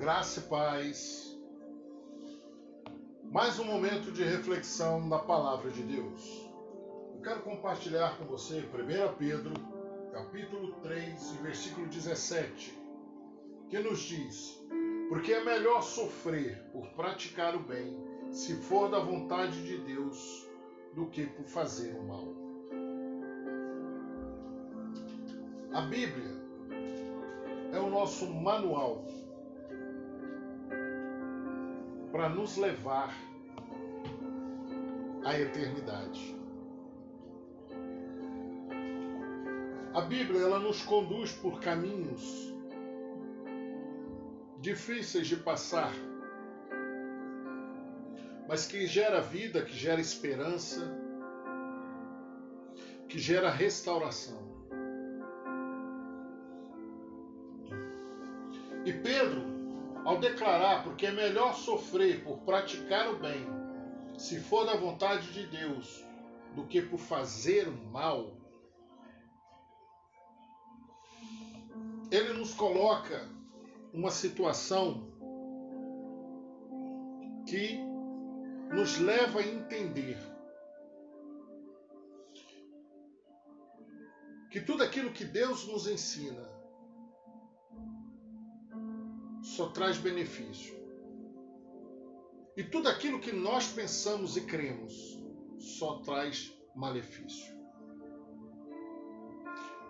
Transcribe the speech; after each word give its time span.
Graça 0.00 0.40
e 0.40 0.42
paz. 0.44 1.38
Mais 3.22 3.58
um 3.58 3.64
momento 3.64 4.10
de 4.10 4.24
reflexão 4.24 5.06
na 5.06 5.18
palavra 5.18 5.70
de 5.70 5.82
Deus. 5.82 6.50
Eu 7.14 7.20
quero 7.20 7.42
compartilhar 7.42 8.16
com 8.16 8.24
você 8.24 8.60
1 8.60 9.16
Pedro, 9.18 9.52
capítulo 10.10 10.72
3, 10.80 11.32
versículo 11.42 11.86
17, 11.86 12.82
que 13.68 13.78
nos 13.78 13.98
diz: 14.00 14.58
Porque 15.10 15.34
é 15.34 15.44
melhor 15.44 15.82
sofrer 15.82 16.64
por 16.72 16.88
praticar 16.94 17.54
o 17.54 17.60
bem, 17.60 17.94
se 18.30 18.54
for 18.54 18.90
da 18.90 19.00
vontade 19.00 19.62
de 19.66 19.76
Deus, 19.82 20.48
do 20.94 21.10
que 21.10 21.26
por 21.26 21.44
fazer 21.44 21.94
o 21.94 22.04
mal. 22.04 22.26
A 25.74 25.82
Bíblia 25.82 26.40
é 27.70 27.78
o 27.78 27.90
nosso 27.90 28.26
manual 28.32 29.04
para 32.10 32.28
nos 32.28 32.56
levar 32.56 33.14
à 35.24 35.38
eternidade. 35.38 36.36
A 39.92 40.00
Bíblia 40.02 40.40
ela 40.40 40.58
nos 40.58 40.82
conduz 40.82 41.32
por 41.32 41.60
caminhos 41.60 42.54
difíceis 44.60 45.26
de 45.26 45.36
passar, 45.36 45.92
mas 48.46 48.66
que 48.66 48.86
gera 48.86 49.20
vida, 49.20 49.62
que 49.62 49.72
gera 49.72 50.00
esperança, 50.00 50.80
que 53.08 53.18
gera 53.18 53.50
restauração. 53.50 54.38
E 58.84 58.92
Pedro, 58.92 59.59
ao 60.04 60.18
declarar, 60.18 60.82
porque 60.82 61.06
é 61.06 61.10
melhor 61.10 61.54
sofrer 61.54 62.24
por 62.24 62.38
praticar 62.38 63.10
o 63.10 63.18
bem, 63.18 63.46
se 64.18 64.40
for 64.40 64.64
da 64.64 64.76
vontade 64.76 65.32
de 65.32 65.46
Deus, 65.46 66.04
do 66.54 66.66
que 66.66 66.82
por 66.82 66.98
fazer 66.98 67.68
o 67.68 67.76
mal, 67.90 68.36
ele 72.10 72.32
nos 72.32 72.52
coloca 72.54 73.28
uma 73.92 74.10
situação 74.10 75.08
que 77.46 77.78
nos 78.72 78.98
leva 78.98 79.40
a 79.40 79.46
entender 79.46 80.18
que 84.50 84.60
tudo 84.60 84.82
aquilo 84.82 85.12
que 85.12 85.24
Deus 85.24 85.66
nos 85.66 85.86
ensina 85.86 86.49
só 89.42 89.68
traz 89.68 89.98
benefício. 89.98 90.78
E 92.56 92.64
tudo 92.64 92.88
aquilo 92.88 93.20
que 93.20 93.32
nós 93.32 93.68
pensamos 93.68 94.36
e 94.36 94.42
cremos 94.42 95.18
só 95.58 95.98
traz 95.98 96.52
malefício. 96.74 97.58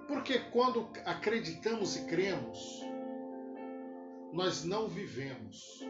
Porque 0.06 0.38
quando 0.50 0.88
acreditamos 1.04 1.96
e 1.96 2.04
cremos, 2.06 2.80
nós 4.32 4.64
não 4.64 4.88
vivemos. 4.88 5.80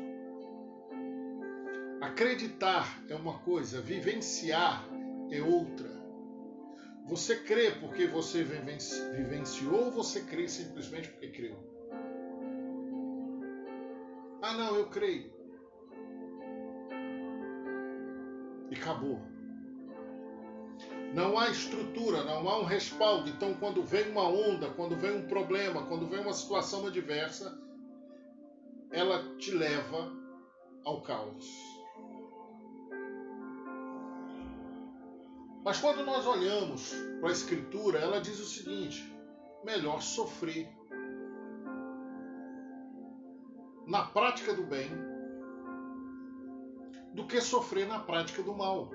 Acreditar 2.00 3.03
é 3.08 3.14
uma 3.14 3.38
coisa, 3.41 3.81
vivenciar 3.81 4.86
é 5.31 5.42
outra. 5.42 5.88
Você 7.06 7.36
crê 7.36 7.72
porque 7.72 8.06
você 8.06 8.44
vivenciou 8.44 9.86
ou 9.86 9.91
você 9.91 10.22
crê 10.22 10.48
simplesmente 10.48 11.08
porque 11.08 11.28
creu? 11.28 11.69
Ah, 14.42 14.55
não, 14.55 14.77
eu 14.77 14.88
creio. 14.88 15.30
E 18.70 18.74
acabou. 18.74 19.20
Não 21.15 21.38
há 21.38 21.50
estrutura, 21.50 22.22
não 22.25 22.48
há 22.48 22.59
um 22.60 22.65
respaldo. 22.65 23.28
Então, 23.28 23.54
quando 23.54 23.82
vem 23.82 24.10
uma 24.10 24.28
onda, 24.28 24.70
quando 24.70 24.97
vem 24.97 25.16
um 25.16 25.26
problema, 25.26 25.87
quando 25.87 26.06
vem 26.06 26.20
uma 26.20 26.32
situação 26.32 26.87
adversa, 26.87 27.60
ela 28.91 29.37
te 29.37 29.50
leva 29.50 30.12
ao 30.84 31.03
caos. 31.03 31.47
Mas 35.65 35.78
quando 35.78 36.04
nós 36.04 36.26
olhamos 36.26 36.94
para 37.20 37.28
a 37.28 37.32
Escritura, 37.32 37.98
ela 37.98 38.20
diz 38.20 38.41
o 38.41 38.47
seguinte: 38.47 39.12
melhor 39.65 40.00
sofrer 40.00 40.69
na 43.86 44.04
prática 44.04 44.54
do 44.54 44.62
bem 44.62 44.91
do 47.12 47.26
que 47.26 47.41
sofrer 47.41 47.86
na 47.86 47.98
prática 47.98 48.42
do 48.42 48.54
mal. 48.54 48.91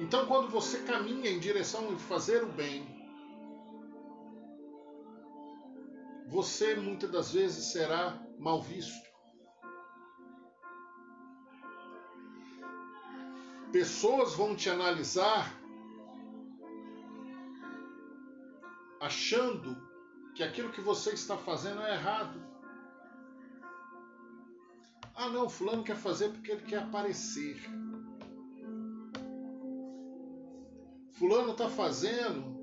Então, 0.00 0.26
quando 0.26 0.48
você 0.48 0.82
caminha 0.82 1.30
em 1.30 1.38
direção 1.38 1.94
de 1.94 2.02
fazer 2.02 2.42
o 2.42 2.52
bem, 2.52 2.84
você 6.26 6.74
muitas 6.74 7.10
das 7.10 7.32
vezes 7.32 7.72
será 7.72 8.20
mal 8.38 8.60
visto. 8.60 9.10
Pessoas 13.70 14.34
vão 14.34 14.56
te 14.56 14.68
analisar 14.68 15.58
achando 19.00 19.91
que 20.34 20.42
aquilo 20.42 20.70
que 20.70 20.80
você 20.80 21.10
está 21.10 21.36
fazendo 21.36 21.82
é 21.82 21.92
errado. 21.92 22.40
Ah, 25.14 25.28
não, 25.28 25.48
Fulano 25.48 25.84
quer 25.84 25.96
fazer 25.96 26.30
porque 26.30 26.52
ele 26.52 26.62
quer 26.62 26.82
aparecer. 26.82 27.60
Fulano 31.12 31.52
está 31.52 31.68
fazendo 31.68 32.60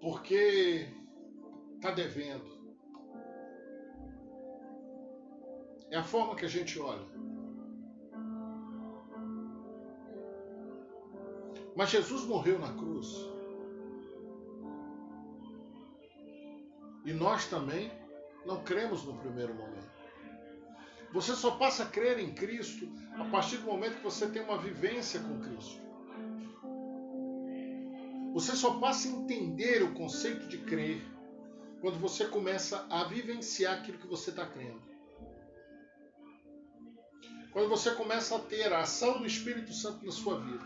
porque 0.00 0.88
está 1.74 1.90
devendo. 1.90 2.52
É 5.90 5.96
a 5.96 6.04
forma 6.04 6.36
que 6.36 6.44
a 6.44 6.48
gente 6.48 6.78
olha. 6.78 7.06
Mas 11.76 11.90
Jesus 11.90 12.24
morreu 12.24 12.58
na 12.58 12.72
cruz 12.72 13.31
E 17.04 17.12
nós 17.12 17.46
também 17.46 17.90
não 18.46 18.62
cremos 18.62 19.04
no 19.04 19.16
primeiro 19.18 19.54
momento. 19.54 19.90
Você 21.12 21.34
só 21.34 21.52
passa 21.52 21.82
a 21.82 21.86
crer 21.86 22.18
em 22.18 22.32
Cristo 22.32 22.88
a 23.18 23.24
partir 23.26 23.58
do 23.58 23.66
momento 23.66 23.96
que 23.96 24.04
você 24.04 24.26
tem 24.28 24.42
uma 24.42 24.58
vivência 24.58 25.20
com 25.20 25.40
Cristo. 25.40 25.82
Você 28.32 28.56
só 28.56 28.78
passa 28.78 29.08
a 29.08 29.10
entender 29.10 29.82
o 29.82 29.92
conceito 29.92 30.46
de 30.48 30.58
crer 30.58 31.02
quando 31.82 31.98
você 31.98 32.26
começa 32.26 32.86
a 32.88 33.04
vivenciar 33.04 33.78
aquilo 33.78 33.98
que 33.98 34.06
você 34.06 34.30
está 34.30 34.46
crendo. 34.46 34.80
Quando 37.52 37.68
você 37.68 37.90
começa 37.90 38.36
a 38.36 38.38
ter 38.38 38.72
a 38.72 38.80
ação 38.80 39.18
do 39.18 39.26
Espírito 39.26 39.74
Santo 39.74 40.06
na 40.06 40.12
sua 40.12 40.40
vida. 40.40 40.64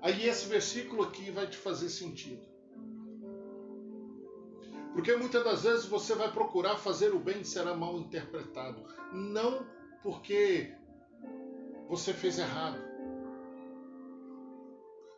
Aí 0.00 0.26
esse 0.26 0.48
versículo 0.48 1.04
aqui 1.04 1.30
vai 1.30 1.46
te 1.46 1.56
fazer 1.56 1.88
sentido. 1.88 2.51
Porque 4.92 5.16
muitas 5.16 5.42
das 5.42 5.62
vezes 5.62 5.86
você 5.86 6.14
vai 6.14 6.30
procurar 6.30 6.76
fazer 6.76 7.14
o 7.14 7.18
bem 7.18 7.40
e 7.40 7.44
será 7.44 7.74
mal 7.74 7.98
interpretado. 7.98 8.84
Não 9.12 9.66
porque 10.02 10.74
você 11.88 12.12
fez 12.12 12.38
errado, 12.38 12.78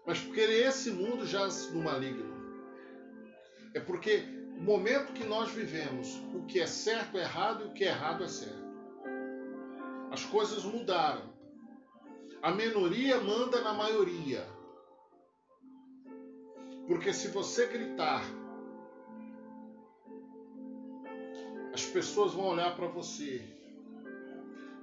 mas 0.06 0.20
porque 0.20 0.40
esse 0.40 0.90
mundo 0.90 1.26
jaz 1.26 1.72
no 1.72 1.82
maligno. 1.82 2.34
É 3.74 3.80
porque 3.80 4.18
no 4.18 4.62
momento 4.62 5.12
que 5.12 5.24
nós 5.24 5.50
vivemos, 5.50 6.16
o 6.34 6.44
que 6.46 6.60
é 6.60 6.66
certo 6.66 7.16
é 7.18 7.22
errado 7.22 7.64
e 7.64 7.68
o 7.68 7.72
que 7.72 7.84
é 7.84 7.88
errado 7.88 8.22
é 8.22 8.28
certo. 8.28 8.64
As 10.10 10.24
coisas 10.24 10.64
mudaram. 10.64 11.32
A 12.40 12.52
minoria 12.52 13.20
manda 13.20 13.60
na 13.62 13.72
maioria. 13.72 14.46
Porque 16.86 17.12
se 17.12 17.28
você 17.28 17.66
gritar 17.66 18.22
as 21.74 21.84
pessoas 21.84 22.32
vão 22.32 22.46
olhar 22.46 22.76
para 22.76 22.86
você 22.86 23.42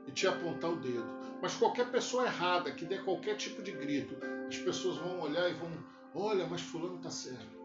e 0.06 0.12
te 0.12 0.28
apontar 0.28 0.72
o 0.72 0.76
dedo. 0.76 1.08
Mas 1.42 1.56
qualquer 1.56 1.90
pessoa 1.90 2.26
errada 2.26 2.70
que 2.70 2.84
dê 2.84 2.98
qualquer 2.98 3.38
tipo 3.38 3.64
de 3.64 3.72
grito, 3.72 4.18
as 4.46 4.58
pessoas 4.58 4.98
vão 4.98 5.22
olhar 5.22 5.50
e 5.50 5.54
vão, 5.54 5.72
olha, 6.14 6.46
mas 6.46 6.60
fulano 6.60 6.98
está 6.98 7.10
certo. 7.10 7.62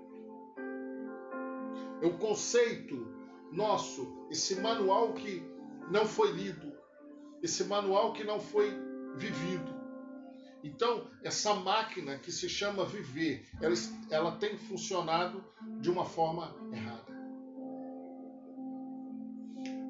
É 2.00 2.06
o 2.06 2.16
conceito 2.18 3.12
nosso, 3.50 4.28
esse 4.30 4.60
manual 4.60 5.12
que 5.14 5.42
não 5.90 6.06
foi 6.06 6.30
lido, 6.30 6.72
esse 7.42 7.64
manual 7.64 8.12
que 8.12 8.22
não 8.22 8.38
foi 8.38 8.70
vivido. 9.16 9.74
Então, 10.62 11.10
essa 11.22 11.52
máquina 11.52 12.16
que 12.16 12.30
se 12.30 12.48
chama 12.48 12.84
viver, 12.84 13.44
ela, 13.60 13.74
ela 14.08 14.32
tem 14.36 14.56
funcionado 14.56 15.44
de 15.80 15.90
uma 15.90 16.04
forma 16.04 16.54
errada. 16.72 17.05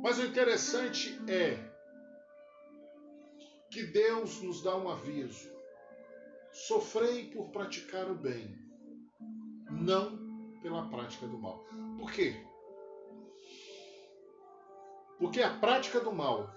Mas 0.07 0.21
o 0.21 0.25
interessante 0.25 1.21
é 1.29 1.59
que 3.69 3.83
Deus 3.83 4.41
nos 4.41 4.63
dá 4.63 4.77
um 4.77 4.89
aviso. 4.89 5.51
Sofrei 6.53 7.29
por 7.31 7.51
praticar 7.51 8.09
o 8.09 8.15
bem, 8.15 8.57
não 9.69 10.17
pela 10.63 10.89
prática 10.89 11.27
do 11.27 11.37
mal. 11.37 11.67
Por 11.99 12.13
quê? 12.13 12.41
Porque 15.19 15.43
a 15.43 15.59
prática 15.59 15.99
do 15.99 16.13
mal, 16.13 16.55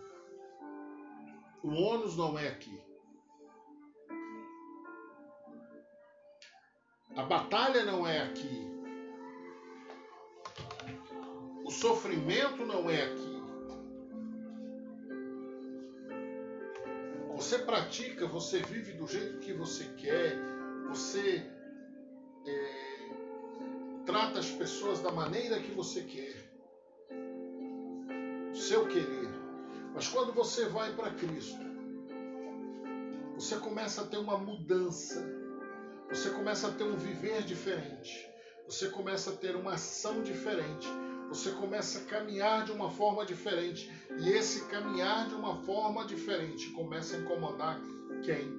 o 1.63 1.69
ônus 1.69 2.15
não 2.15 2.37
é 2.37 2.49
aqui. 2.49 2.79
A 7.15 7.23
batalha 7.23 7.83
não 7.83 8.05
é 8.05 8.21
aqui. 8.21 8.69
O 11.65 11.71
sofrimento 11.71 12.63
não 12.63 12.87
é 12.87 13.05
aqui. 13.05 13.28
Você 17.39 17.57
pratica, 17.57 18.27
você 18.27 18.59
vive 18.59 18.91
do 18.91 19.07
jeito 19.07 19.39
que 19.39 19.53
você 19.53 19.85
quer, 19.95 20.37
você 20.89 21.41
é, 22.45 24.03
trata 24.05 24.39
as 24.39 24.51
pessoas 24.51 24.99
da 24.99 25.09
maneira 25.09 25.57
que 25.61 25.71
você 25.71 26.01
quer. 26.01 26.35
Seu 28.53 28.85
querer. 28.89 29.29
Mas 29.95 30.09
quando 30.09 30.33
você 30.33 30.65
vai 30.65 30.93
para 30.93 31.11
Cristo, 31.11 31.63
você 33.35 33.55
começa 33.55 34.01
a 34.01 34.05
ter 34.05 34.17
uma 34.17 34.37
mudança, 34.37 35.25
você 36.09 36.31
começa 36.31 36.67
a 36.67 36.71
ter 36.71 36.83
um 36.83 36.97
viver 36.97 37.43
diferente, 37.43 38.29
você 38.65 38.89
começa 38.89 39.29
a 39.29 39.35
ter 39.37 39.55
uma 39.55 39.75
ação 39.75 40.21
diferente, 40.23 40.89
você 41.29 41.51
começa 41.51 41.99
a 41.99 42.05
caminhar 42.05 42.65
de 42.65 42.71
uma 42.71 42.89
forma 42.89 43.23
diferente. 43.23 43.89
E 44.17 44.29
esse 44.29 44.65
caminhar 44.65 45.29
de 45.29 45.35
uma 45.35 45.61
forma 45.61 46.03
diferente 46.05 46.71
começa 46.71 47.15
a 47.15 47.19
incomodar 47.19 47.79
quem 48.23 48.49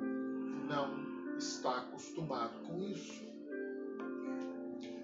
não 0.69 1.37
está 1.37 1.79
acostumado 1.79 2.61
com 2.61 2.81
isso. 2.81 3.29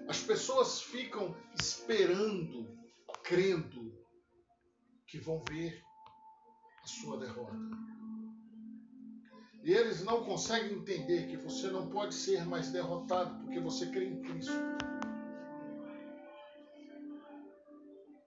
As 0.07 0.21
pessoas 0.21 0.81
ficam 0.81 1.35
esperando, 1.59 2.65
crendo 3.23 3.93
que 5.05 5.19
vão 5.19 5.43
ver 5.49 5.83
a 6.81 6.87
sua 6.87 7.17
derrota. 7.17 7.57
E 9.61 9.73
eles 9.73 10.01
não 10.05 10.23
conseguem 10.23 10.77
entender 10.77 11.27
que 11.27 11.35
você 11.35 11.67
não 11.67 11.89
pode 11.89 12.15
ser 12.15 12.45
mais 12.45 12.71
derrotado 12.71 13.43
porque 13.43 13.59
você 13.59 13.87
crê 13.87 14.05
em 14.05 14.21
Cristo. 14.21 14.53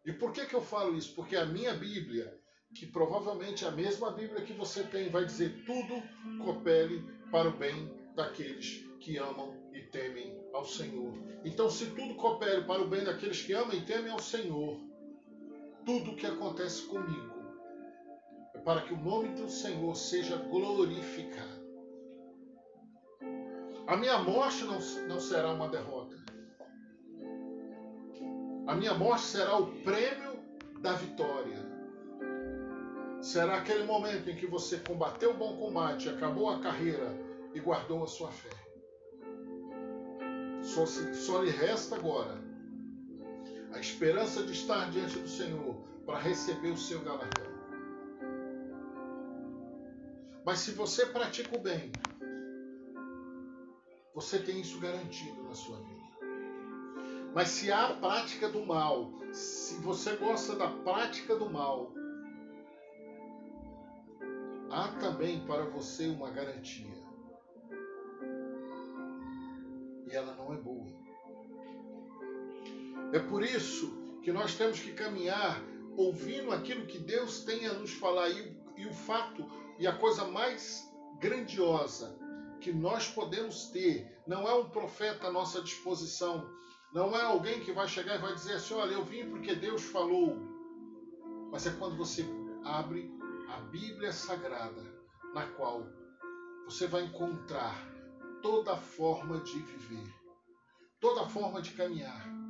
E 0.04 0.12
por 0.12 0.32
que, 0.32 0.46
que 0.46 0.54
eu 0.54 0.62
falo 0.62 0.96
isso? 0.96 1.14
Porque 1.14 1.36
a 1.36 1.44
minha 1.44 1.74
Bíblia, 1.74 2.38
que 2.74 2.86
provavelmente 2.86 3.64
é 3.64 3.68
a 3.68 3.72
mesma 3.72 4.10
Bíblia 4.10 4.42
que 4.42 4.52
você 4.52 4.82
tem, 4.84 5.10
vai 5.10 5.24
dizer 5.24 5.64
tudo 5.64 6.02
coopere 6.42 7.04
para 7.30 7.48
o 7.48 7.56
bem 7.56 7.92
daqueles 8.14 8.84
que 9.00 9.18
amam 9.18 9.56
e 9.72 9.82
temem 9.82 10.38
ao 10.52 10.64
Senhor. 10.64 11.12
Então, 11.44 11.68
se 11.70 11.86
tudo 11.90 12.14
coopere 12.14 12.64
para 12.64 12.82
o 12.82 12.88
bem 12.88 13.04
daqueles 13.04 13.42
que 13.42 13.52
amam 13.52 13.74
e 13.74 13.84
temem 13.84 14.10
ao 14.10 14.20
Senhor, 14.20 14.80
tudo 15.84 16.12
o 16.12 16.16
que 16.16 16.26
acontece 16.26 16.82
comigo 16.86 17.40
é 18.54 18.58
para 18.58 18.82
que 18.82 18.92
o 18.92 19.00
nome 19.00 19.28
do 19.34 19.48
Senhor 19.48 19.94
seja 19.94 20.36
glorificado. 20.36 21.60
A 23.86 23.96
minha 23.96 24.18
morte 24.18 24.64
não, 24.64 24.78
não 25.08 25.18
será 25.18 25.52
uma 25.52 25.68
derrota. 25.68 26.19
A 28.70 28.74
minha 28.76 28.94
morte 28.94 29.22
será 29.22 29.58
o 29.58 29.66
prêmio 29.82 30.38
da 30.78 30.92
vitória. 30.92 31.58
Será 33.20 33.56
aquele 33.56 33.82
momento 33.82 34.30
em 34.30 34.36
que 34.36 34.46
você 34.46 34.78
combateu 34.78 35.32
o 35.32 35.36
bom 35.36 35.56
combate, 35.56 36.08
acabou 36.08 36.48
a 36.48 36.60
carreira 36.60 37.12
e 37.52 37.58
guardou 37.58 38.04
a 38.04 38.06
sua 38.06 38.30
fé. 38.30 38.56
Só, 40.62 40.86
só 40.86 41.42
lhe 41.42 41.50
resta 41.50 41.96
agora 41.96 42.40
a 43.72 43.80
esperança 43.80 44.44
de 44.44 44.52
estar 44.52 44.88
diante 44.92 45.18
do 45.18 45.28
Senhor 45.28 45.74
para 46.06 46.20
receber 46.20 46.70
o 46.70 46.78
seu 46.78 47.00
galardão. 47.00 47.50
Mas 50.46 50.60
se 50.60 50.70
você 50.70 51.06
pratica 51.06 51.56
o 51.56 51.60
bem, 51.60 51.90
você 54.14 54.38
tem 54.38 54.60
isso 54.60 54.78
garantido 54.78 55.42
na 55.42 55.56
sua 55.56 55.76
vida. 55.78 55.99
Mas 57.34 57.48
se 57.48 57.70
há 57.70 57.88
a 57.88 57.94
prática 57.94 58.48
do 58.48 58.64
mal, 58.66 59.12
se 59.32 59.74
você 59.76 60.16
gosta 60.16 60.56
da 60.56 60.68
prática 60.68 61.36
do 61.36 61.48
mal, 61.48 61.92
há 64.70 64.88
também 65.00 65.44
para 65.46 65.64
você 65.64 66.08
uma 66.08 66.30
garantia. 66.30 66.98
E 70.06 70.14
ela 70.14 70.34
não 70.34 70.52
é 70.52 70.56
boa. 70.56 70.86
É 73.12 73.18
por 73.18 73.42
isso 73.42 73.96
que 74.22 74.32
nós 74.32 74.54
temos 74.54 74.80
que 74.80 74.92
caminhar 74.92 75.62
ouvindo 75.96 76.52
aquilo 76.52 76.86
que 76.86 76.98
Deus 76.98 77.44
tem 77.44 77.66
a 77.66 77.74
nos 77.74 77.92
falar. 77.92 78.28
E, 78.30 78.56
e 78.76 78.86
o 78.86 78.92
fato 78.92 79.46
e 79.78 79.86
a 79.86 79.96
coisa 79.96 80.24
mais 80.26 80.92
grandiosa 81.18 82.18
que 82.60 82.72
nós 82.72 83.08
podemos 83.08 83.66
ter 83.66 84.20
não 84.26 84.48
é 84.48 84.54
um 84.54 84.68
profeta 84.68 85.28
à 85.28 85.32
nossa 85.32 85.62
disposição, 85.62 86.48
não 86.92 87.16
é 87.16 87.22
alguém 87.22 87.60
que 87.60 87.72
vai 87.72 87.88
chegar 87.88 88.16
e 88.16 88.18
vai 88.18 88.34
dizer 88.34 88.54
assim: 88.54 88.74
olha, 88.74 88.92
eu 88.92 89.04
vim 89.04 89.28
porque 89.30 89.54
Deus 89.54 89.82
falou. 89.82 90.36
Mas 91.50 91.66
é 91.66 91.70
quando 91.70 91.96
você 91.96 92.24
abre 92.64 93.10
a 93.48 93.60
Bíblia 93.60 94.12
Sagrada, 94.12 94.82
na 95.34 95.46
qual 95.48 95.84
você 96.64 96.86
vai 96.86 97.04
encontrar 97.04 97.74
toda 98.42 98.76
forma 98.76 99.40
de 99.40 99.58
viver, 99.58 100.14
toda 101.00 101.28
forma 101.28 101.60
de 101.60 101.72
caminhar 101.72 102.40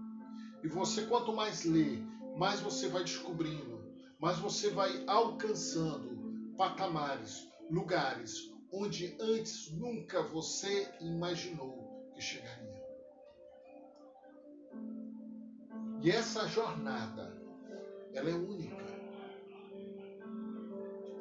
e 0.63 0.69
você, 0.69 1.07
quanto 1.07 1.33
mais 1.33 1.65
lê, 1.65 1.97
mais 2.37 2.61
você 2.61 2.89
vai 2.89 3.03
descobrindo, 3.03 3.83
mais 4.19 4.39
você 4.39 4.71
vai 4.71 5.03
alcançando 5.07 6.55
patamares, 6.57 7.49
lugares 7.71 8.51
onde 8.73 9.17
antes 9.19 9.73
nunca 9.73 10.23
você 10.23 10.89
imaginou 11.01 12.11
que 12.15 12.21
chegaria. 12.21 12.70
E 16.03 16.11
essa 16.11 16.49
jornada, 16.49 17.31
ela 18.15 18.31
é 18.31 18.35
única. 18.35 18.85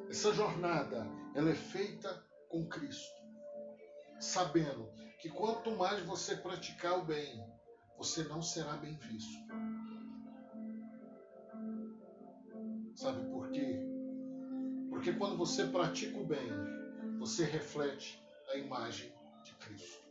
Essa 0.09 0.33
jornada, 0.33 1.05
ela 1.35 1.49
é 1.49 1.55
feita 1.55 2.25
com 2.47 2.65
Cristo, 2.69 3.21
sabendo 4.21 4.89
que 5.19 5.29
quanto 5.29 5.71
mais 5.71 6.01
você 6.03 6.37
praticar 6.37 6.97
o 6.97 7.03
bem, 7.03 7.45
você 7.97 8.23
não 8.23 8.41
será 8.41 8.77
bem 8.77 8.95
visto. 8.95 9.47
Sabe 12.95 13.29
por 13.29 13.51
quê? 13.51 13.81
Porque 14.89 15.11
quando 15.11 15.37
você 15.37 15.67
pratica 15.67 16.17
o 16.17 16.25
bem, 16.25 16.49
você 17.19 17.43
reflete 17.43 18.25
a 18.47 18.55
imagem 18.55 19.13
de 19.43 19.53
Cristo. 19.55 20.07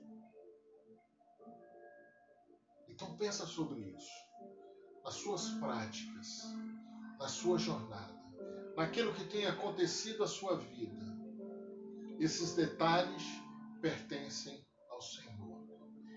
Então 2.87 3.17
pensa 3.17 3.47
sobre 3.47 3.81
isso. 3.81 4.28
Nas 5.09 5.15
suas 5.15 5.49
práticas, 5.53 6.55
na 7.19 7.29
sua 7.29 7.57
jornada, 7.57 8.15
naquilo 8.77 9.15
que 9.15 9.25
tem 9.25 9.47
acontecido 9.47 10.23
à 10.23 10.27
sua 10.27 10.59
vida. 10.59 11.03
Esses 12.21 12.55
detalhes 12.55 13.23
pertencem 13.81 14.63
ao 14.91 15.01
Senhor. 15.01 15.67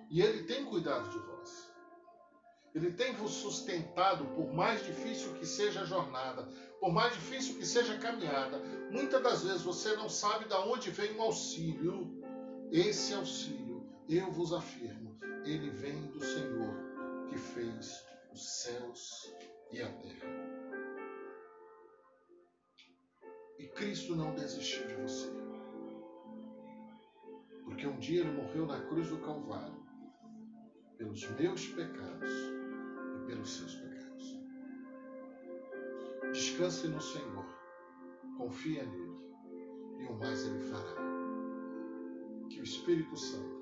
E 0.10 0.21
Ele 0.21 0.43
tem 0.43 0.65
cuidado 0.65 1.10
de 1.10 1.19
você. 1.19 1.69
Ele 2.75 2.91
tem 2.91 3.13
vos 3.13 3.31
sustentado, 3.31 4.25
por 4.36 4.53
mais 4.53 4.86
difícil 4.86 5.36
que 5.36 5.45
seja 5.45 5.83
a 5.83 5.86
jornada, 5.86 6.43
por 6.81 6.91
mais 6.91 7.13
difícil 7.13 7.57
que 7.57 7.65
seja 7.65 7.93
a 7.93 7.98
caminhada. 7.98 8.60
Muitas 8.91 9.24
das 9.24 9.43
vezes 9.45 9.62
você 9.62 9.95
não 9.95 10.10
sabe 10.10 10.50
de 10.50 10.53
onde 10.53 10.91
vem 10.91 11.15
o 11.15 11.21
auxílio. 11.21 12.21
Esse 12.69 13.13
auxílio, 13.13 13.89
eu 14.10 14.29
vos 14.33 14.51
afirmo, 14.51 15.17
ele 15.45 15.69
vem 15.69 16.07
do 16.07 16.19
Senhor 16.19 16.75
que 17.29 17.38
fez 17.38 18.11
os 18.31 18.61
céus 18.61 19.35
e 19.71 19.81
a 19.81 19.91
terra. 19.91 20.29
E 23.57 23.67
Cristo 23.67 24.15
não 24.15 24.33
desistiu 24.33 24.88
de 24.88 24.95
você. 24.95 25.29
Porque 27.63 27.85
um 27.88 28.00
dia 28.00 28.21
ele 28.21 28.31
morreu 28.31 28.65
na 28.65 28.81
cruz 28.88 29.09
do 29.09 29.19
Calvário 29.19 29.81
pelos 30.97 31.27
meus 31.31 31.67
pecados 31.67 32.61
pelos 33.31 33.50
seus 33.50 33.75
pecados. 33.75 34.39
Descanse 36.33 36.88
no 36.88 37.01
Senhor, 37.01 37.45
confia 38.38 38.83
nele 38.85 39.21
e 40.00 40.05
o 40.05 40.19
mais 40.19 40.45
ele 40.45 40.59
fará. 40.59 40.95
Que 42.50 42.59
o 42.59 42.63
Espírito 42.63 43.15
Santo 43.15 43.61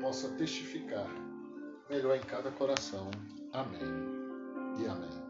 possa 0.00 0.28
testificar 0.36 1.08
melhor 1.88 2.16
em 2.16 2.20
cada 2.20 2.50
coração. 2.50 3.10
Amém 3.52 3.80
e 4.78 4.86
amém. 4.86 5.29